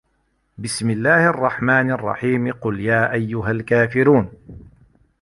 بِسمِ 0.57 0.89
اللَّهِ 0.89 1.29
الرَّحمنِ 1.29 1.91
الرَّحيمِ 1.91 2.51
قُل 2.51 2.79
يا 2.79 3.13
أَيُّهَا 3.13 3.51
الكافِرونَ 3.51 4.31